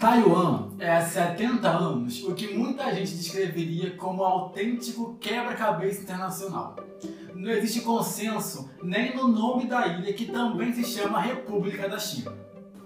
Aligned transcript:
Taiwan 0.00 0.70
é 0.78 0.90
há 0.90 1.04
70 1.04 1.68
anos 1.68 2.24
o 2.24 2.34
que 2.34 2.54
muita 2.56 2.94
gente 2.94 3.12
descreveria 3.16 3.90
como 3.98 4.22
um 4.22 4.24
autêntico 4.24 5.18
quebra-cabeça 5.20 6.00
internacional. 6.00 6.74
Não 7.34 7.50
existe 7.50 7.82
consenso 7.82 8.70
nem 8.82 9.14
no 9.14 9.28
nome 9.28 9.66
da 9.66 9.86
ilha 9.86 10.14
que 10.14 10.24
também 10.24 10.72
se 10.72 10.84
chama 10.84 11.20
República 11.20 11.86
da 11.86 11.98
China. 11.98 12.32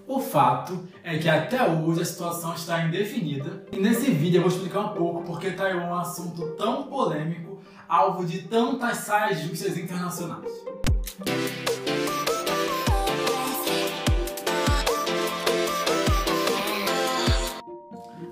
O 0.05 0.19
fato 0.19 0.85
é 1.05 1.17
que 1.17 1.29
até 1.29 1.65
hoje 1.65 2.01
a 2.01 2.05
situação 2.05 2.53
está 2.53 2.85
indefinida 2.85 3.65
e 3.71 3.77
nesse 3.77 4.11
vídeo 4.11 4.39
eu 4.39 4.41
vou 4.41 4.51
explicar 4.51 4.81
um 4.81 4.93
pouco 4.93 5.23
porque 5.23 5.51
Taiwan 5.51 5.83
é 5.83 5.87
um 5.91 5.95
assunto 5.95 6.49
tão 6.57 6.83
polêmico, 6.83 7.61
alvo 7.87 8.25
de 8.25 8.41
tantas 8.41 8.97
saias 8.97 9.39
justas 9.39 9.77
internacionais. 9.77 10.51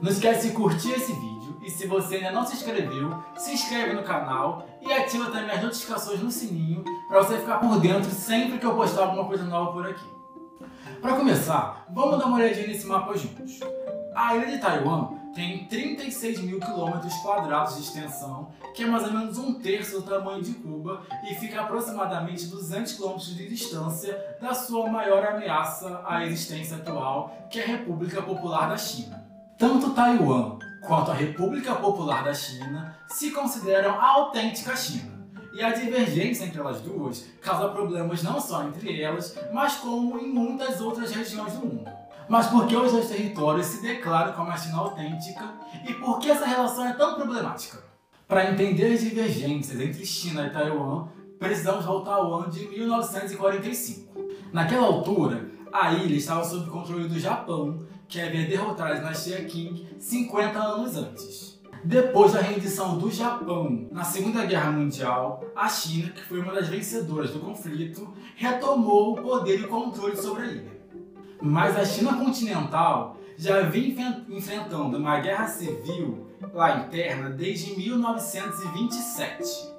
Não 0.03 0.11
esquece 0.11 0.49
de 0.49 0.53
curtir 0.53 0.91
esse 0.91 1.13
vídeo 1.13 1.57
e 1.61 1.71
se 1.71 1.87
você 1.87 2.15
ainda 2.15 2.33
não 2.33 2.45
se 2.45 2.55
inscreveu, 2.55 3.23
se 3.37 3.53
inscreve 3.53 3.93
no 3.93 4.03
canal 4.03 4.67
e 4.81 4.91
ativa 4.91 5.31
também 5.31 5.55
as 5.55 5.63
notificações 5.63 6.19
no 6.19 6.29
sininho 6.29 6.83
para 7.07 7.23
você 7.23 7.37
ficar 7.37 7.59
por 7.59 7.79
dentro 7.79 8.11
sempre 8.11 8.57
que 8.57 8.65
eu 8.65 8.75
postar 8.75 9.03
alguma 9.03 9.23
coisa 9.23 9.45
nova 9.45 9.71
por 9.71 9.87
aqui. 9.87 10.05
Para 11.01 11.15
começar, 11.15 11.85
vamos 11.89 12.19
dar 12.19 12.25
uma 12.25 12.35
olhadinha 12.35 12.67
nesse 12.67 12.85
mapa 12.85 13.15
juntos. 13.15 13.61
A 14.13 14.35
ilha 14.35 14.47
de 14.47 14.57
Taiwan 14.57 15.11
tem 15.33 15.65
36 15.67 16.41
mil 16.41 16.59
quilômetros 16.59 17.13
quadrados 17.21 17.77
de 17.77 17.83
extensão, 17.83 18.51
que 18.75 18.83
é 18.83 18.85
mais 18.85 19.05
ou 19.05 19.13
menos 19.13 19.37
um 19.37 19.53
terço 19.53 20.01
do 20.01 20.05
tamanho 20.05 20.43
de 20.43 20.53
Cuba 20.55 21.01
e 21.31 21.35
fica 21.35 21.61
a 21.61 21.63
aproximadamente 21.63 22.47
200 22.47 22.91
quilômetros 22.91 23.33
de 23.37 23.47
distância 23.47 24.21
da 24.41 24.53
sua 24.53 24.89
maior 24.89 25.25
ameaça 25.25 26.03
à 26.05 26.25
existência 26.25 26.75
atual, 26.75 27.47
que 27.49 27.57
é 27.57 27.63
a 27.63 27.67
República 27.67 28.21
Popular 28.21 28.67
da 28.67 28.75
China. 28.75 29.22
Tanto 29.57 29.91
Taiwan 29.91 30.57
quanto 30.81 31.11
a 31.11 31.13
República 31.13 31.75
Popular 31.75 32.23
da 32.23 32.33
China 32.33 32.97
se 33.07 33.31
consideram 33.31 33.99
a 33.99 34.09
autêntica 34.11 34.75
China. 34.75 35.13
E 35.53 35.61
a 35.61 35.71
divergência 35.71 36.45
entre 36.45 36.59
elas 36.59 36.81
duas 36.81 37.25
causa 37.39 37.69
problemas 37.69 38.23
não 38.23 38.41
só 38.41 38.63
entre 38.63 38.99
elas, 39.01 39.37
mas 39.53 39.75
como 39.75 40.17
em 40.17 40.27
muitas 40.27 40.81
outras 40.81 41.11
regiões 41.11 41.53
do 41.53 41.67
mundo. 41.67 41.89
Mas 42.27 42.47
por 42.47 42.65
que 42.65 42.75
os 42.75 42.91
dois 42.91 43.07
territórios 43.07 43.67
se 43.67 43.81
declaram 43.81 44.33
como 44.33 44.49
a 44.49 44.57
China 44.57 44.79
autêntica 44.79 45.53
e 45.87 45.93
por 45.93 46.19
que 46.19 46.31
essa 46.31 46.45
relação 46.45 46.87
é 46.87 46.93
tão 46.93 47.15
problemática? 47.15 47.83
Para 48.27 48.49
entender 48.49 48.93
as 48.93 49.01
divergências 49.01 49.79
entre 49.79 50.05
China 50.05 50.47
e 50.47 50.49
Taiwan, 50.49 51.07
precisamos 51.37 51.85
voltar 51.85 52.15
ao 52.15 52.33
ano 52.33 52.49
de 52.49 52.67
1945. 52.67 54.13
Naquela 54.51 54.87
altura, 54.87 55.51
a 55.71 55.91
ilha 55.93 56.15
estava 56.15 56.43
sob 56.43 56.69
controle 56.69 57.07
do 57.07 57.19
Japão, 57.19 57.85
que 58.07 58.21
havia 58.21 58.47
derrotado 58.47 58.93
a 58.93 58.95
dinastia 58.95 59.43
Qing 59.45 59.87
50 59.99 60.59
anos 60.59 60.97
antes. 60.97 61.53
Depois 61.83 62.31
da 62.31 62.39
rendição 62.39 62.97
do 62.97 63.11
Japão 63.11 63.89
na 63.91 64.05
Segunda 64.05 64.45
Guerra 64.45 64.71
Mundial, 64.71 65.43
a 65.53 65.67
China, 65.67 66.11
que 66.11 66.23
foi 66.23 66.39
uma 66.39 66.53
das 66.53 66.69
vencedoras 66.69 67.31
do 67.31 67.39
conflito, 67.39 68.13
retomou 68.37 69.13
o 69.13 69.21
poder 69.21 69.59
e 69.59 69.67
controle 69.67 70.15
sobre 70.15 70.43
a 70.43 70.47
ilha. 70.47 70.81
Mas 71.41 71.77
a 71.77 71.83
China 71.83 72.13
continental 72.13 73.17
já 73.37 73.63
vinha 73.63 74.25
enfrentando 74.29 74.97
uma 74.97 75.19
guerra 75.19 75.47
civil 75.47 76.27
lá 76.53 76.85
interna 76.85 77.29
desde 77.29 77.75
1927. 77.77 79.73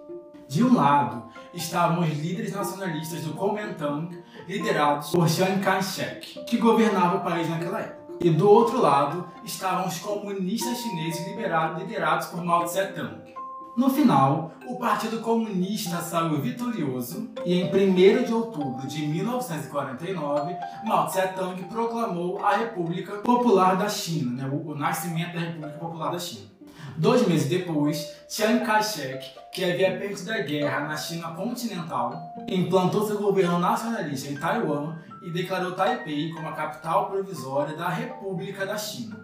De 0.46 0.62
um 0.62 0.74
lado, 0.74 1.24
estavam 1.54 2.00
os 2.00 2.10
líderes 2.10 2.52
nacionalistas 2.52 3.22
do 3.22 3.32
Kuomintang, 3.32 4.22
liderados 4.46 5.10
por 5.10 5.26
Chiang 5.26 5.58
Kai-shek, 5.60 6.44
que 6.44 6.58
governava 6.58 7.16
o 7.16 7.24
país 7.24 7.48
naquela 7.48 7.80
época. 7.80 8.03
E 8.20 8.30
do 8.30 8.48
outro 8.48 8.80
lado, 8.80 9.26
estavam 9.44 9.86
os 9.86 9.98
comunistas 9.98 10.78
chineses 10.78 11.26
liderados 11.26 12.28
por 12.28 12.42
Mao 12.44 12.64
Tse-tung. 12.64 13.34
No 13.76 13.90
final, 13.90 14.52
o 14.68 14.76
Partido 14.76 15.20
Comunista 15.20 15.96
saiu 15.96 16.40
vitorioso 16.40 17.30
e 17.44 17.60
em 17.60 17.64
1 17.66 18.22
de 18.24 18.32
outubro 18.32 18.86
de 18.86 19.04
1949, 19.06 20.56
Mao 20.84 21.06
Tse-tung 21.06 21.60
proclamou 21.64 22.38
a 22.44 22.56
República 22.56 23.16
Popular 23.16 23.76
da 23.76 23.88
China, 23.88 24.44
né, 24.44 24.50
o 24.50 24.74
nascimento 24.74 25.34
da 25.34 25.40
República 25.40 25.78
Popular 25.78 26.12
da 26.12 26.18
China. 26.18 26.54
Dois 26.96 27.26
meses 27.26 27.48
depois, 27.48 28.14
Chiang 28.28 28.64
Kai-shek, 28.64 29.26
que 29.52 29.64
havia 29.64 29.98
perdido 29.98 30.32
a 30.32 30.38
guerra 30.38 30.80
na 30.86 30.96
China 30.96 31.32
continental, 31.32 32.14
implantou 32.46 33.04
seu 33.04 33.18
governo 33.18 33.58
nacionalista 33.58 34.30
em 34.30 34.36
Taiwan 34.36 34.94
e 35.24 35.30
declarou 35.30 35.72
Taipei 35.72 36.30
como 36.32 36.48
a 36.48 36.52
capital 36.52 37.10
provisória 37.10 37.76
da 37.76 37.88
República 37.88 38.66
da 38.66 38.76
China. 38.76 39.18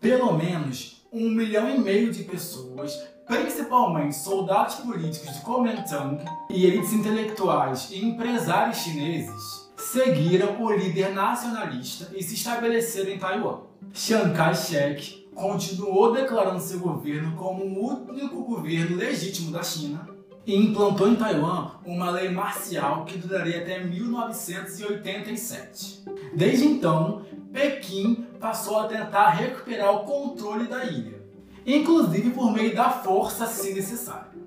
Pelo 0.00 0.32
menos 0.32 1.06
um 1.12 1.30
milhão 1.30 1.68
e 1.68 1.78
meio 1.78 2.12
de 2.12 2.24
pessoas, 2.24 2.92
principalmente 3.26 4.16
soldados 4.16 4.76
políticos 4.76 5.32
de 5.34 5.40
Kuomintang 5.40 6.24
e 6.50 6.66
elites 6.66 6.92
intelectuais 6.92 7.88
e 7.90 8.04
empresários 8.04 8.78
chineses, 8.78 9.70
seguiram 9.76 10.60
o 10.60 10.72
líder 10.72 11.12
nacionalista 11.14 12.10
e 12.16 12.22
se 12.22 12.34
estabeleceram 12.34 13.10
em 13.10 13.18
Taiwan. 13.18 13.60
Chiang 13.92 14.34
Kai-shek 14.34 15.28
continuou 15.34 16.12
declarando 16.12 16.60
seu 16.60 16.80
governo 16.80 17.36
como 17.36 17.64
o 17.64 18.08
único 18.08 18.42
governo 18.42 18.96
legítimo 18.96 19.50
da 19.50 19.62
China 19.62 20.06
e 20.46 20.56
implantou 20.56 21.08
em 21.08 21.16
Taiwan 21.16 21.72
uma 21.84 22.10
lei 22.10 22.30
marcial 22.30 23.04
que 23.04 23.18
duraria 23.18 23.60
até 23.60 23.84
1987. 23.84 26.04
Desde 26.34 26.64
então, 26.66 27.26
Pequim 27.52 28.26
passou 28.40 28.80
a 28.80 28.88
tentar 28.88 29.28
recuperar 29.30 29.94
o 29.94 30.04
controle 30.04 30.66
da 30.66 30.84
ilha, 30.84 31.22
inclusive 31.66 32.30
por 32.30 32.50
meio 32.52 32.74
da 32.74 32.88
força 32.90 33.46
se 33.46 33.74
necessário. 33.74 34.40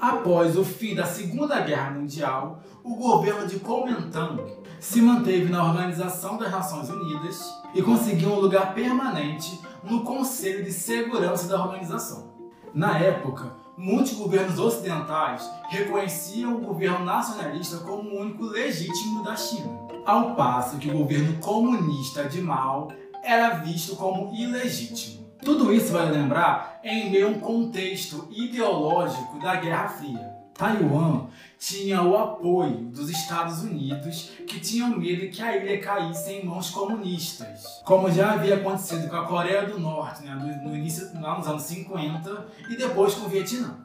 Após 0.00 0.56
o 0.56 0.64
fim 0.64 0.94
da 0.94 1.04
Segunda 1.04 1.60
Guerra 1.60 1.90
Mundial, 1.90 2.62
o 2.84 2.94
governo 2.94 3.46
de 3.46 3.58
Kuomintang 3.58 4.40
se 4.78 5.02
manteve 5.02 5.50
na 5.50 5.64
Organização 5.64 6.36
das 6.36 6.52
Nações 6.52 6.88
Unidas 6.88 7.52
e 7.74 7.82
conseguiu 7.82 8.30
um 8.30 8.40
lugar 8.40 8.74
permanente 8.74 9.60
no 9.82 10.04
Conselho 10.04 10.64
de 10.64 10.72
Segurança 10.72 11.48
da 11.48 11.64
organização. 11.64 12.32
Na 12.72 12.96
época, 12.98 13.52
muitos 13.78 14.12
governos 14.14 14.58
ocidentais 14.58 15.48
reconheciam 15.68 16.56
o 16.56 16.60
governo 16.60 17.04
nacionalista 17.04 17.78
como 17.78 18.10
o 18.10 18.20
único 18.20 18.42
legítimo 18.44 19.22
da 19.22 19.36
China, 19.36 19.86
ao 20.04 20.34
passo 20.34 20.78
que 20.78 20.90
o 20.90 20.98
governo 20.98 21.38
comunista 21.38 22.24
de 22.24 22.42
Mao 22.42 22.88
era 23.22 23.50
visto 23.50 23.94
como 23.94 24.34
ilegítimo. 24.34 25.28
Tudo 25.44 25.72
isso 25.72 25.92
vai 25.92 26.10
lembrar 26.10 26.80
em 26.82 27.08
meio 27.10 27.28
a 27.28 27.30
um 27.30 27.38
contexto 27.38 28.28
ideológico 28.32 29.38
da 29.38 29.54
Guerra 29.54 29.88
Fria. 29.88 30.37
Taiwan 30.58 31.28
tinha 31.56 32.02
o 32.02 32.16
apoio 32.16 32.90
dos 32.90 33.08
Estados 33.08 33.62
Unidos, 33.62 34.32
que 34.44 34.58
tinham 34.58 34.90
medo 34.98 35.30
que 35.30 35.40
a 35.40 35.56
ilha 35.56 35.80
caísse 35.80 36.32
em 36.32 36.44
mãos 36.44 36.70
comunistas, 36.70 37.80
como 37.84 38.10
já 38.10 38.32
havia 38.32 38.56
acontecido 38.56 39.08
com 39.08 39.14
a 39.14 39.24
Coreia 39.24 39.66
do 39.66 39.78
Norte, 39.78 40.24
né, 40.24 40.34
no 40.64 40.76
início, 40.76 41.08
lá 41.20 41.38
nos 41.38 41.46
anos 41.46 41.62
50, 41.62 42.46
e 42.68 42.76
depois 42.76 43.14
com 43.14 43.26
o 43.26 43.28
Vietnã. 43.28 43.78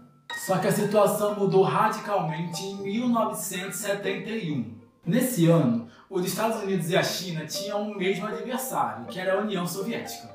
Só 0.47 0.57
que 0.57 0.67
a 0.67 0.71
situação 0.71 1.35
mudou 1.35 1.61
radicalmente 1.61 2.63
em 2.63 2.75
1971. 2.77 4.73
Nesse 5.05 5.45
ano, 5.47 5.87
os 6.09 6.25
Estados 6.25 6.63
Unidos 6.63 6.89
e 6.89 6.97
a 6.97 7.03
China 7.03 7.45
tinham 7.45 7.83
o 7.83 7.95
mesmo 7.95 8.25
adversário, 8.25 9.05
que 9.05 9.19
era 9.19 9.35
a 9.35 9.41
União 9.41 9.67
Soviética. 9.67 10.27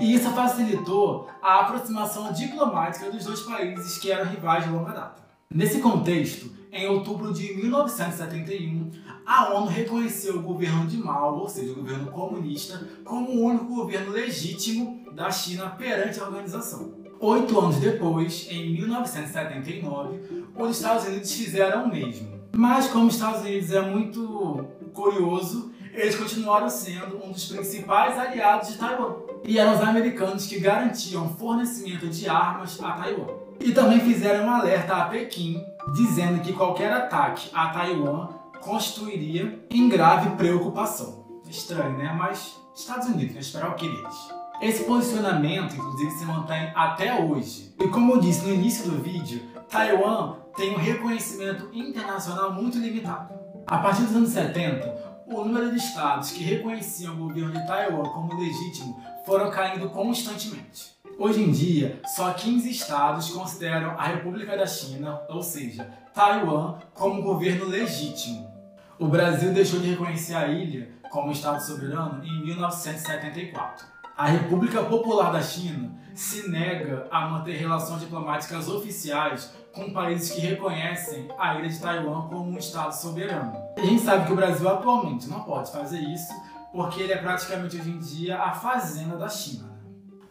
E 0.00 0.12
isso 0.12 0.28
facilitou 0.30 1.30
a 1.40 1.60
aproximação 1.60 2.32
diplomática 2.32 3.12
dos 3.12 3.24
dois 3.24 3.42
países 3.42 3.98
que 3.98 4.10
eram 4.10 4.28
rivais 4.28 4.64
de 4.64 4.70
longa 4.70 4.92
data. 4.92 5.23
Nesse 5.52 5.80
contexto, 5.80 6.50
em 6.72 6.88
outubro 6.88 7.32
de 7.32 7.54
1971, 7.54 8.90
a 9.24 9.54
ONU 9.54 9.66
reconheceu 9.66 10.36
o 10.38 10.42
governo 10.42 10.86
de 10.86 10.96
Mao, 10.96 11.38
ou 11.38 11.48
seja, 11.48 11.72
o 11.72 11.76
governo 11.76 12.10
comunista, 12.10 12.88
como 13.04 13.30
o 13.30 13.44
único 13.44 13.66
governo 13.66 14.12
legítimo 14.12 15.04
da 15.12 15.30
China 15.30 15.70
perante 15.70 16.18
a 16.18 16.24
organização. 16.24 16.94
Oito 17.20 17.58
anos 17.58 17.76
depois, 17.76 18.48
em 18.50 18.72
1979, 18.72 20.18
os 20.56 20.76
Estados 20.76 21.06
Unidos 21.06 21.32
fizeram 21.32 21.84
o 21.84 21.88
mesmo. 21.88 22.34
Mas 22.56 22.88
como 22.88 23.06
os 23.06 23.14
Estados 23.14 23.42
Unidos 23.42 23.70
é 23.72 23.80
muito 23.80 24.66
curioso, 24.92 25.72
eles 25.92 26.16
continuaram 26.16 26.68
sendo 26.68 27.24
um 27.24 27.30
dos 27.30 27.46
principais 27.46 28.18
aliados 28.18 28.68
de 28.68 28.78
Taiwan. 28.78 29.14
E 29.44 29.58
eram 29.58 29.74
os 29.74 29.80
americanos 29.80 30.46
que 30.46 30.58
garantiam 30.58 31.28
fornecimento 31.36 32.08
de 32.08 32.28
armas 32.28 32.80
a 32.82 32.92
Taiwan. 32.92 33.43
E 33.60 33.72
também 33.72 34.00
fizeram 34.00 34.46
um 34.46 34.50
alerta 34.50 34.94
a 34.94 35.04
Pequim, 35.06 35.64
dizendo 35.94 36.40
que 36.42 36.52
qualquer 36.52 36.92
ataque 36.92 37.50
a 37.54 37.68
Taiwan 37.68 38.28
constituiria 38.60 39.64
em 39.70 39.88
grave 39.88 40.30
preocupação. 40.36 41.24
Estranho, 41.48 41.96
né? 41.98 42.14
Mas 42.16 42.56
Estados 42.74 43.08
Unidos, 43.08 43.34
né? 43.34 43.40
Esperar 43.40 43.70
o 43.70 43.74
que 43.74 43.88
deles. 43.88 44.16
Esse 44.60 44.84
posicionamento, 44.84 45.74
inclusive, 45.74 46.10
se 46.12 46.24
mantém 46.24 46.72
até 46.74 47.22
hoje. 47.22 47.74
E 47.78 47.88
como 47.88 48.12
eu 48.12 48.20
disse 48.20 48.46
no 48.46 48.54
início 48.54 48.90
do 48.90 49.02
vídeo, 49.02 49.42
Taiwan 49.68 50.36
tem 50.56 50.74
um 50.74 50.78
reconhecimento 50.78 51.68
internacional 51.72 52.52
muito 52.52 52.78
limitado. 52.78 53.34
A 53.66 53.78
partir 53.78 54.02
dos 54.02 54.14
anos 54.14 54.30
70, 54.30 55.22
o 55.26 55.44
número 55.44 55.70
de 55.70 55.76
estados 55.76 56.30
que 56.30 56.44
reconheciam 56.44 57.14
o 57.14 57.28
governo 57.28 57.52
de 57.52 57.66
Taiwan 57.66 58.04
como 58.04 58.38
legítimo 58.38 59.02
foram 59.26 59.50
caindo 59.50 59.88
constantemente. 59.90 60.93
Hoje 61.18 61.42
em 61.42 61.50
dia, 61.52 62.00
só 62.16 62.32
15 62.32 62.68
estados 62.68 63.30
consideram 63.30 63.90
a 63.98 64.04
República 64.04 64.56
da 64.56 64.66
China, 64.66 65.20
ou 65.28 65.42
seja, 65.42 65.88
Taiwan, 66.12 66.78
como 66.92 67.22
governo 67.22 67.66
legítimo. 67.66 68.52
O 68.98 69.06
Brasil 69.06 69.52
deixou 69.52 69.78
de 69.80 69.90
reconhecer 69.90 70.34
a 70.34 70.48
ilha 70.48 70.90
como 71.10 71.30
Estado 71.30 71.62
soberano 71.62 72.24
em 72.24 72.44
1974. 72.44 73.86
A 74.16 74.26
República 74.26 74.82
Popular 74.82 75.32
da 75.32 75.40
China 75.40 75.92
se 76.14 76.48
nega 76.48 77.06
a 77.10 77.28
manter 77.28 77.56
relações 77.56 78.00
diplomáticas 78.00 78.68
oficiais 78.68 79.52
com 79.72 79.92
países 79.92 80.32
que 80.32 80.40
reconhecem 80.40 81.28
a 81.38 81.54
ilha 81.56 81.68
de 81.68 81.78
Taiwan 81.80 82.28
como 82.28 82.50
um 82.50 82.58
Estado 82.58 82.92
soberano. 82.92 83.56
a 83.76 83.84
gente 83.84 84.02
sabe 84.02 84.26
que 84.26 84.32
o 84.32 84.36
Brasil 84.36 84.68
atualmente 84.68 85.28
não 85.28 85.40
pode 85.42 85.70
fazer 85.70 86.00
isso 86.00 86.32
porque 86.72 87.02
ele 87.02 87.12
é 87.12 87.18
praticamente 87.18 87.76
hoje 87.76 87.90
em 87.90 87.98
dia 87.98 88.40
a 88.40 88.52
fazenda 88.52 89.16
da 89.16 89.28
China. 89.28 89.73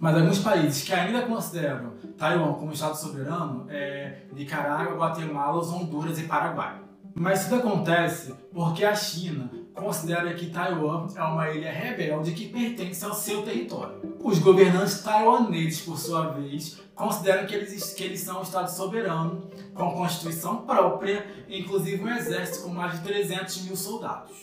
Mas 0.03 0.17
alguns 0.17 0.39
países 0.39 0.83
que 0.83 0.93
ainda 0.93 1.21
consideram 1.21 1.93
Taiwan 2.17 2.55
como 2.55 2.73
Estado 2.73 2.93
soberano 2.93 3.65
é 3.69 4.23
Nicarágua, 4.33 4.97
Guatemala, 4.97 5.63
Honduras 5.63 6.19
e 6.19 6.23
Paraguai. 6.23 6.75
Mas 7.15 7.45
tudo 7.45 7.61
acontece 7.61 8.35
porque 8.53 8.83
a 8.83 8.93
China 8.93 9.49
considera 9.73 10.33
que 10.33 10.47
Taiwan 10.47 11.07
é 11.15 11.23
uma 11.23 11.49
ilha 11.51 11.71
rebelde 11.71 12.33
que 12.33 12.49
pertence 12.49 13.05
ao 13.05 13.13
seu 13.13 13.43
território. 13.43 14.17
Os 14.21 14.39
governantes 14.39 15.01
taiwaneses, 15.01 15.79
por 15.79 15.97
sua 15.97 16.31
vez, 16.31 16.81
consideram 16.93 17.47
que 17.47 17.55
eles, 17.55 17.93
que 17.93 18.03
eles 18.03 18.19
são 18.19 18.39
um 18.39 18.43
Estado 18.43 18.67
soberano, 18.67 19.47
com 19.73 19.93
constituição 19.93 20.63
própria, 20.63 21.25
inclusive 21.47 22.03
um 22.03 22.09
exército 22.09 22.65
com 22.65 22.73
mais 22.73 22.99
de 22.99 23.07
300 23.07 23.61
mil 23.67 23.77
soldados. 23.77 24.35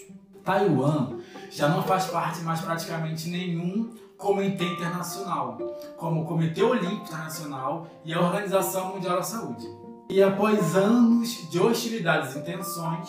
Taiwan 0.42 1.18
já 1.50 1.68
não 1.68 1.82
faz 1.82 2.06
parte 2.06 2.40
mais 2.40 2.62
praticamente 2.62 3.28
nenhum 3.28 3.90
comitê 4.20 4.66
internacional, 4.66 5.58
como 5.96 6.22
o 6.22 6.24
Comitê 6.26 6.62
Olímpico 6.62 7.02
Internacional 7.02 7.86
e 8.04 8.14
a 8.14 8.20
Organização 8.20 8.94
Mundial 8.94 9.16
da 9.16 9.22
Saúde. 9.22 9.66
E 10.08 10.22
após 10.22 10.76
anos 10.76 11.50
de 11.50 11.58
hostilidades 11.58 12.36
e 12.36 12.40
tensões, 12.42 13.08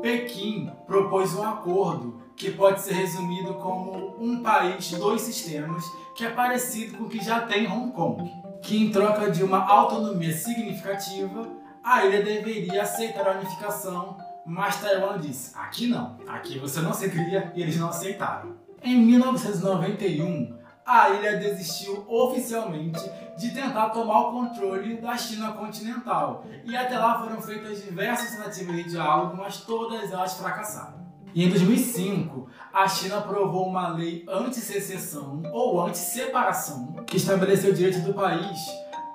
Pequim 0.00 0.70
propôs 0.86 1.34
um 1.34 1.42
acordo 1.42 2.22
que 2.36 2.50
pode 2.50 2.80
ser 2.80 2.94
resumido 2.94 3.54
como 3.54 4.16
um 4.18 4.42
país, 4.42 4.90
dois 4.92 5.22
sistemas, 5.22 5.84
que 6.16 6.24
é 6.24 6.30
parecido 6.30 6.98
com 6.98 7.04
o 7.04 7.08
que 7.08 7.22
já 7.22 7.40
tem 7.40 7.66
Hong 7.70 7.92
Kong, 7.92 8.30
que 8.62 8.76
em 8.76 8.90
troca 8.90 9.30
de 9.30 9.42
uma 9.42 9.64
autonomia 9.66 10.32
significativa, 10.32 11.48
a 11.82 12.04
ilha 12.04 12.22
deveria 12.22 12.82
aceitar 12.82 13.26
a 13.28 13.38
unificação, 13.38 14.16
mas 14.44 14.80
Taiwan 14.80 15.18
disse: 15.18 15.56
aqui 15.56 15.86
não, 15.86 16.18
aqui 16.26 16.58
você 16.58 16.80
não 16.80 16.90
aceitaria 16.90 17.52
e 17.54 17.62
eles 17.62 17.78
não 17.78 17.88
aceitaram. 17.88 18.63
Em 18.84 18.98
1991, 18.98 20.58
a 20.84 21.08
ilha 21.08 21.38
desistiu 21.38 22.04
oficialmente 22.06 23.00
de 23.38 23.50
tentar 23.54 23.88
tomar 23.88 24.28
o 24.28 24.32
controle 24.32 24.98
da 24.98 25.16
China 25.16 25.52
continental, 25.52 26.44
e 26.66 26.76
até 26.76 26.98
lá 26.98 27.18
foram 27.18 27.40
feitas 27.40 27.82
diversas 27.82 28.36
tentativas 28.36 28.76
de 28.76 28.90
diálogo, 28.90 29.38
mas 29.38 29.62
todas 29.62 30.12
elas 30.12 30.34
fracassaram. 30.34 31.02
E 31.34 31.42
em 31.42 31.48
2005, 31.48 32.46
a 32.74 32.86
China 32.86 33.20
aprovou 33.20 33.66
uma 33.66 33.88
lei 33.88 34.22
anti-secessão 34.28 35.42
ou 35.50 35.86
anti-separação 35.86 36.92
que 37.06 37.16
estabeleceu 37.16 37.70
o 37.70 37.74
direito 37.74 38.00
do 38.00 38.12
país 38.12 38.58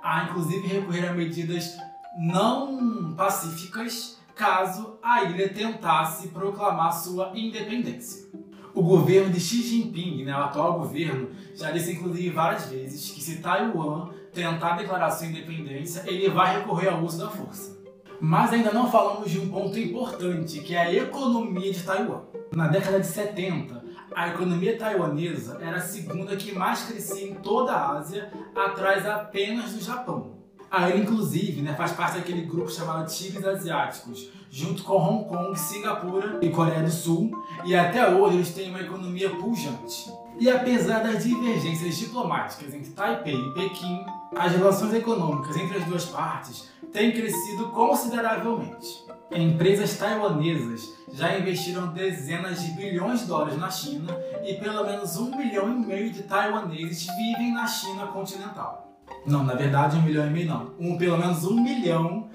a, 0.02 0.24
inclusive, 0.24 0.68
recorrer 0.68 1.08
a 1.08 1.14
medidas 1.14 1.78
não 2.18 3.14
pacíficas 3.16 4.18
caso 4.36 4.98
a 5.04 5.26
ilha 5.26 5.54
tentasse 5.54 6.30
proclamar 6.30 6.92
sua 6.92 7.32
independência. 7.36 8.30
O 8.80 8.82
governo 8.82 9.30
de 9.30 9.42
Xi 9.42 9.62
Jinping, 9.62 10.24
né, 10.24 10.34
o 10.34 10.38
atual 10.38 10.80
governo, 10.80 11.32
já 11.54 11.70
disse 11.70 11.92
inclusive 11.92 12.30
várias 12.30 12.68
vezes 12.68 13.12
que 13.12 13.22
se 13.22 13.40
Taiwan 13.40 14.08
tentar 14.34 14.78
declarar 14.78 15.12
sua 15.12 15.28
independência, 15.28 16.06
ele 16.08 16.30
vai 16.30 16.60
recorrer 16.60 16.88
ao 16.88 17.04
uso 17.04 17.18
da 17.18 17.30
força. 17.30 17.78
Mas 18.22 18.54
ainda 18.54 18.72
não 18.72 18.90
falamos 18.90 19.30
de 19.30 19.38
um 19.38 19.50
ponto 19.50 19.78
importante, 19.78 20.62
que 20.62 20.74
é 20.74 20.80
a 20.80 20.94
economia 20.94 21.74
de 21.74 21.84
Taiwan. 21.84 22.22
Na 22.56 22.70
década 22.70 23.02
de 23.02 23.08
70, 23.08 23.84
a 24.16 24.30
economia 24.30 24.78
taiwanesa 24.78 25.58
era 25.60 25.76
a 25.76 25.82
segunda 25.82 26.38
que 26.38 26.58
mais 26.58 26.84
crescia 26.84 27.30
em 27.30 27.34
toda 27.34 27.74
a 27.74 27.98
Ásia, 27.98 28.32
atrás 28.56 29.06
apenas 29.06 29.74
do 29.74 29.84
Japão. 29.84 30.29
A 30.72 30.88
ilha, 30.90 31.00
inclusive, 31.00 31.62
né, 31.62 31.74
faz 31.74 31.94
parte 31.94 32.18
daquele 32.18 32.44
grupo 32.44 32.70
chamado 32.70 33.10
Tigres 33.12 33.44
Asiáticos, 33.44 34.30
junto 34.52 34.84
com 34.84 34.98
Hong 34.98 35.28
Kong, 35.28 35.58
Singapura 35.58 36.38
e 36.42 36.50
Coreia 36.50 36.84
do 36.84 36.92
Sul, 36.92 37.32
e 37.66 37.76
até 37.76 38.08
hoje 38.08 38.38
eles 38.38 38.54
têm 38.54 38.70
uma 38.70 38.82
economia 38.82 39.32
pujante. 39.32 40.12
E 40.40 40.50
apesar 40.50 41.00
das 41.00 41.24
divergências 41.24 41.98
diplomáticas 41.98 42.74
entre 42.74 42.92
Taipei 42.92 43.36
e 43.36 43.54
Pequim, 43.54 44.06
as 44.36 44.52
relações 44.52 44.94
econômicas 44.94 45.58
entre 45.58 45.80
as 45.80 45.86
duas 45.86 46.06
partes 46.06 46.70
têm 46.94 47.12
crescido 47.12 47.70
consideravelmente. 47.70 49.06
Empresas 49.32 49.98
taiwanesas 49.98 50.88
já 51.12 51.38
investiram 51.38 51.88
dezenas 51.88 52.62
de 52.62 52.72
bilhões 52.72 53.22
de 53.22 53.26
dólares 53.26 53.58
na 53.58 53.70
China 53.70 54.16
e 54.44 54.54
pelo 54.56 54.86
menos 54.86 55.18
um 55.18 55.36
milhão 55.36 55.68
e 55.68 55.86
meio 55.86 56.12
de 56.12 56.24
taiwaneses 56.24 57.08
vivem 57.18 57.54
na 57.54 57.68
China 57.68 58.08
continental. 58.08 58.90
Não, 59.26 59.44
na 59.44 59.54
verdade, 59.54 59.98
um 59.98 60.02
milhão 60.02 60.28
e 60.28 60.30
meio 60.30 60.48
não. 60.48 60.74
Um, 60.80 60.98
pelo 60.98 61.18
menos 61.18 61.44
um 61.46 61.62
milhão 61.62 62.30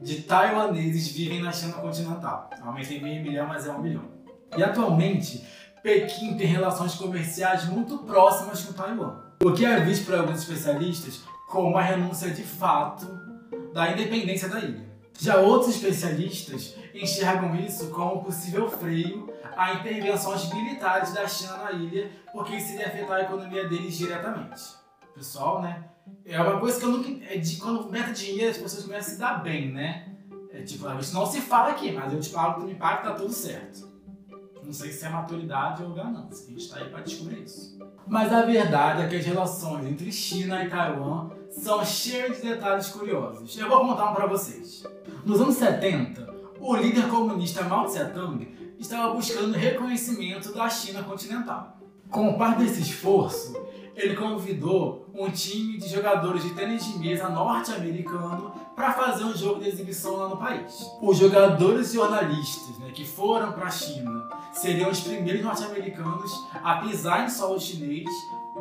de 0.00 0.22
taiwaneses 0.22 1.08
vivem 1.08 1.42
na 1.42 1.52
China 1.52 1.74
continental. 1.74 2.50
Aumentei 2.62 3.00
meio 3.00 3.22
milhão, 3.22 3.46
mas 3.46 3.66
é 3.66 3.72
um 3.72 3.82
milhão. 3.82 4.04
E 4.56 4.62
atualmente, 4.62 5.44
Pequim 5.82 6.36
tem 6.36 6.46
relações 6.46 6.94
comerciais 6.94 7.64
muito 7.66 7.98
próximas 7.98 8.62
com 8.62 8.72
Taiwan. 8.72 9.16
O 9.42 9.52
que 9.52 9.64
é 9.64 9.80
visto 9.80 10.06
por 10.06 10.14
alguns 10.14 10.40
especialistas 10.40 11.20
como 11.48 11.76
a 11.76 11.82
renúncia 11.82 12.30
de 12.30 12.42
fato 12.42 13.06
da 13.72 13.90
independência 13.92 14.48
da 14.48 14.58
ilha. 14.58 14.86
Já 15.18 15.36
outros 15.38 15.74
especialistas 15.74 16.74
enxergam 16.94 17.54
isso 17.56 17.90
como 17.90 18.22
possível 18.22 18.68
freio 18.68 19.32
a 19.56 19.74
intervenções 19.74 20.52
militares 20.52 21.12
da 21.12 21.26
China 21.26 21.56
na 21.56 21.72
ilha, 21.72 22.10
porque 22.32 22.54
isso 22.54 22.74
iria 22.74 22.86
afetar 22.86 23.16
a 23.16 23.22
economia 23.22 23.68
deles 23.68 23.96
diretamente. 23.96 24.62
Pessoal, 25.14 25.60
né? 25.60 25.84
É 26.24 26.40
uma 26.40 26.60
coisa 26.60 26.78
que 26.78 26.84
eu 26.84 26.90
nunca. 26.90 27.24
É 27.32 27.38
de, 27.38 27.56
quando 27.56 27.90
meta 27.90 28.12
dinheiro, 28.12 28.50
as 28.50 28.58
pessoas 28.58 28.84
começam 28.84 29.12
a 29.12 29.14
se 29.14 29.18
dar 29.18 29.42
bem, 29.42 29.72
né? 29.72 30.08
É 30.52 30.62
tipo, 30.62 30.86
isso 30.98 31.14
não 31.14 31.24
se 31.24 31.40
fala 31.40 31.70
aqui, 31.70 31.92
mas 31.92 32.12
eu 32.12 32.20
te 32.20 32.30
pago, 32.30 32.60
tu 32.60 32.66
me 32.66 32.74
paga, 32.74 33.02
tá 33.02 33.12
tudo 33.12 33.32
certo. 33.32 33.88
Não 34.64 34.72
sei 34.72 34.90
se 34.92 35.04
é 35.04 35.08
maturidade 35.08 35.82
ou 35.82 35.94
ganância, 35.94 36.46
a 36.46 36.50
gente 36.50 36.68
tá 36.68 36.76
aí 36.76 36.90
pra 36.90 37.00
descobrir 37.00 37.42
isso. 37.42 37.78
Mas 38.06 38.32
a 38.32 38.42
verdade 38.42 39.02
é 39.02 39.08
que 39.08 39.16
as 39.16 39.24
relações 39.24 39.86
entre 39.86 40.10
China 40.12 40.62
e 40.62 40.68
Taiwan 40.68 41.30
são 41.50 41.84
cheias 41.84 42.36
de 42.36 42.48
detalhes 42.48 42.88
curiosos. 42.88 43.56
Eu 43.56 43.68
vou 43.68 43.80
contar 43.80 44.10
um 44.10 44.14
pra 44.14 44.26
vocês. 44.26 44.84
Nos 45.24 45.40
anos 45.40 45.56
70, 45.56 46.28
o 46.60 46.76
líder 46.76 47.08
comunista 47.08 47.62
Mao 47.64 47.86
Tse-tung 47.86 48.74
estava 48.78 49.14
buscando 49.14 49.54
reconhecimento 49.54 50.52
da 50.52 50.68
China 50.68 51.02
continental. 51.02 51.78
Como 52.10 52.36
parte 52.38 52.62
desse 52.62 52.82
esforço, 52.82 53.54
ele 53.98 54.14
convidou 54.14 55.06
um 55.12 55.28
time 55.28 55.76
de 55.76 55.88
jogadores 55.88 56.44
de 56.44 56.54
tênis 56.54 56.84
de 56.86 56.98
mesa 57.00 57.28
norte-americano 57.28 58.52
para 58.76 58.92
fazer 58.92 59.24
um 59.24 59.36
jogo 59.36 59.60
de 59.60 59.68
exibição 59.68 60.16
lá 60.16 60.28
no 60.28 60.36
país. 60.36 60.72
Os 61.02 61.18
jogadores 61.18 61.90
e 61.90 61.94
jornalistas 61.94 62.78
né, 62.78 62.92
que 62.94 63.04
foram 63.04 63.50
para 63.52 63.66
a 63.66 63.70
China 63.70 64.28
seriam 64.52 64.88
os 64.88 65.00
primeiros 65.00 65.42
norte-americanos 65.42 66.30
a 66.62 66.76
pisar 66.76 67.24
em 67.24 67.28
solo 67.28 67.58
chinês 67.58 68.08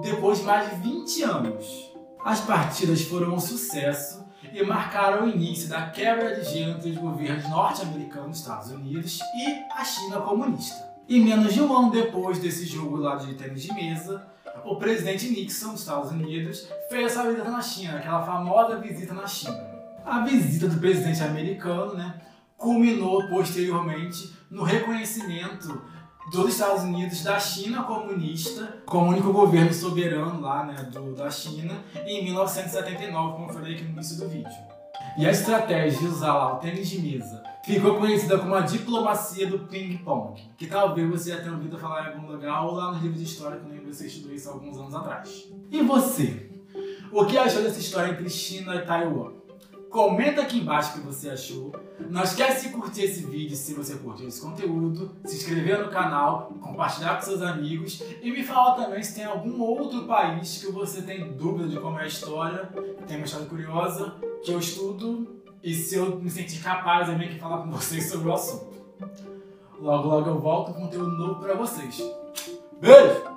depois 0.02 0.40
de 0.40 0.46
mais 0.46 0.72
de 0.72 0.76
20 0.82 1.24
anos. 1.24 1.92
As 2.26 2.42
partidas 2.42 3.04
foram 3.04 3.36
um 3.36 3.40
sucesso 3.40 4.26
e 4.52 4.64
marcaram 4.64 5.26
o 5.26 5.30
início 5.30 5.70
da 5.70 5.90
quebra 5.92 6.36
de 6.36 6.50
gelo 6.52 6.72
entre 6.72 6.90
os 6.90 6.98
governos 6.98 7.48
norte-americanos, 7.48 8.40
Estados 8.40 8.72
Unidos, 8.72 9.20
e 9.36 9.64
a 9.72 9.86
China 9.86 10.22
comunista. 10.22 10.97
E 11.08 11.20
menos 11.22 11.54
de 11.54 11.62
um 11.62 11.78
ano 11.78 11.92
depois 11.92 12.40
desse 12.40 12.66
jogo 12.66 12.98
lá 12.98 13.16
de 13.16 13.34
tênis 13.36 13.64
de 13.64 13.74
mesa, 13.74 14.28
o 14.66 14.76
presidente 14.76 15.30
Nixon 15.30 15.72
dos 15.72 15.80
Estados 15.80 16.12
Unidos 16.12 16.68
fez 16.90 17.12
essa 17.12 17.24
visita 17.24 17.50
na 17.50 17.62
China, 17.62 17.98
aquela 17.98 18.26
famosa 18.26 18.78
visita 18.78 19.14
na 19.14 19.26
China. 19.26 19.58
A 20.06 20.26
visita 20.26 20.68
do 20.68 20.80
presidente 20.80 21.24
americano, 21.24 21.94
né, 21.94 22.22
culminou 22.58 23.28
posteriormente 23.30 24.34
no 24.52 24.64
reconhecimento 24.64 25.82
dos 26.30 26.50
Estados 26.50 26.84
Unidos 26.84 27.24
da 27.24 27.40
China 27.40 27.84
comunista 27.84 28.82
como 28.86 29.12
único 29.12 29.32
governo 29.32 29.74
soberano 29.74 30.42
lá, 30.42 30.66
né, 30.66 30.84
do, 30.92 31.16
da 31.16 31.32
China 31.32 31.74
em 32.06 32.26
1979, 32.26 33.34
como 33.34 33.50
eu 33.50 33.54
falei 33.54 33.76
aqui 33.76 33.84
no 33.86 33.92
início 33.92 34.18
do 34.18 34.28
vídeo. 34.28 34.77
E 35.18 35.26
a 35.26 35.32
estratégia 35.32 36.00
de 36.00 36.06
usar 36.06 36.34
lá 36.34 36.54
o 36.54 36.58
tênis 36.58 36.88
de 36.88 37.02
mesa 37.02 37.44
ficou 37.66 37.96
conhecida 37.98 38.38
como 38.38 38.54
a 38.54 38.62
diplomacia 38.62 39.48
do 39.48 39.60
ping-pong, 39.60 40.40
que 40.56 40.68
talvez 40.68 41.10
você 41.10 41.32
já 41.32 41.42
tenha 41.42 41.54
ouvido 41.54 41.76
falar 41.76 42.04
em 42.04 42.14
algum 42.14 42.32
lugar 42.32 42.64
ou 42.64 42.76
lá 42.76 42.92
no 42.92 43.00
livro 43.00 43.18
de 43.18 43.24
história, 43.24 43.60
que 43.60 43.68
lembro 43.68 43.92
você 43.92 44.06
estudou 44.06 44.32
isso 44.32 44.48
alguns 44.48 44.78
anos 44.78 44.94
atrás. 44.94 45.48
E 45.72 45.82
você? 45.82 46.52
O 47.12 47.26
que 47.26 47.36
achou 47.36 47.64
dessa 47.64 47.80
história 47.80 48.12
entre 48.12 48.30
China 48.30 48.76
e 48.76 48.86
Taiwan? 48.86 49.37
Comenta 49.90 50.42
aqui 50.42 50.60
embaixo 50.60 50.92
o 50.92 50.94
que 50.94 51.06
você 51.06 51.30
achou. 51.30 51.74
Não 52.10 52.24
esquece 52.24 52.68
de 52.68 52.74
curtir 52.74 53.04
esse 53.04 53.26
vídeo 53.26 53.56
se 53.56 53.74
você 53.74 53.96
curtiu 53.96 54.28
esse 54.28 54.42
conteúdo, 54.42 55.16
se 55.26 55.38
inscrever 55.38 55.84
no 55.84 55.90
canal, 55.90 56.54
compartilhar 56.62 57.16
com 57.16 57.22
seus 57.22 57.42
amigos 57.42 58.02
e 58.22 58.32
me 58.32 58.44
falar 58.44 58.76
também 58.76 59.02
se 59.02 59.16
tem 59.16 59.26
algum 59.26 59.60
outro 59.62 60.06
país 60.06 60.64
que 60.64 60.72
você 60.72 61.02
tem 61.02 61.34
dúvida 61.34 61.68
de 61.68 61.80
como 61.80 62.00
é 62.00 62.04
a 62.04 62.08
história, 62.08 62.70
tem 63.08 63.18
uma 63.18 63.26
história 63.26 63.48
curiosa, 63.48 64.16
que 64.44 64.52
eu 64.52 64.60
estudo 64.60 65.42
e 65.64 65.74
se 65.74 65.96
eu 65.96 66.20
me 66.20 66.30
sentir 66.30 66.62
capaz 66.62 67.10
eu 67.10 67.18
venho 67.18 67.32
aqui 67.32 67.40
falar 67.40 67.64
com 67.64 67.72
vocês 67.72 68.10
sobre 68.10 68.30
o 68.30 68.34
assunto. 68.34 68.78
Logo, 69.80 70.08
logo 70.08 70.30
eu 70.30 70.40
volto 70.40 70.74
com 70.74 70.82
conteúdo 70.82 71.12
novo 71.12 71.40
pra 71.40 71.54
vocês. 71.54 72.02
Beijo! 72.80 73.37